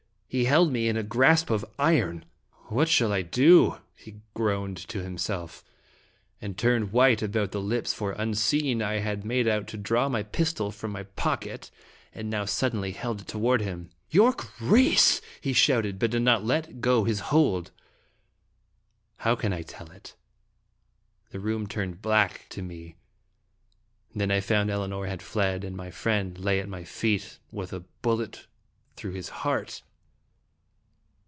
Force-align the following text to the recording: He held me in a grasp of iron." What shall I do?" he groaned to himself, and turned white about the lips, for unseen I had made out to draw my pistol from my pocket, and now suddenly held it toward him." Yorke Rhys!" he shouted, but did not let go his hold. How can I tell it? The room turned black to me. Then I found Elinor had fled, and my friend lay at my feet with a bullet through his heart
He 0.33 0.45
held 0.45 0.71
me 0.71 0.87
in 0.87 0.95
a 0.95 1.03
grasp 1.03 1.49
of 1.49 1.65
iron." 1.77 2.23
What 2.69 2.87
shall 2.87 3.11
I 3.11 3.21
do?" 3.21 3.79
he 3.93 4.21
groaned 4.33 4.77
to 4.87 5.03
himself, 5.03 5.61
and 6.41 6.57
turned 6.57 6.93
white 6.93 7.21
about 7.21 7.51
the 7.51 7.59
lips, 7.59 7.93
for 7.93 8.13
unseen 8.13 8.81
I 8.81 8.99
had 8.99 9.25
made 9.25 9.45
out 9.45 9.67
to 9.67 9.77
draw 9.77 10.07
my 10.07 10.23
pistol 10.23 10.71
from 10.71 10.91
my 10.91 11.03
pocket, 11.03 11.69
and 12.15 12.29
now 12.29 12.45
suddenly 12.45 12.93
held 12.93 13.19
it 13.19 13.27
toward 13.27 13.59
him." 13.59 13.89
Yorke 14.17 14.53
Rhys!" 14.61 15.21
he 15.41 15.51
shouted, 15.51 15.99
but 15.99 16.11
did 16.11 16.21
not 16.21 16.45
let 16.45 16.79
go 16.79 17.03
his 17.03 17.19
hold. 17.35 17.71
How 19.17 19.35
can 19.35 19.51
I 19.51 19.63
tell 19.63 19.91
it? 19.91 20.15
The 21.31 21.41
room 21.41 21.67
turned 21.67 22.01
black 22.01 22.45
to 22.51 22.61
me. 22.61 22.95
Then 24.15 24.31
I 24.31 24.39
found 24.39 24.69
Elinor 24.69 25.07
had 25.07 25.21
fled, 25.21 25.65
and 25.65 25.75
my 25.75 25.91
friend 25.91 26.37
lay 26.39 26.61
at 26.61 26.69
my 26.69 26.85
feet 26.85 27.37
with 27.51 27.73
a 27.73 27.81
bullet 27.81 28.47
through 28.95 29.11
his 29.11 29.27
heart 29.27 29.83